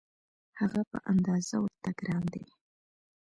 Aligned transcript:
هغه 0.59 0.81
په 0.91 0.97
اندازه 1.11 1.55
ورته 1.63 1.89
ګران 1.99 2.23
دی. 2.33 2.43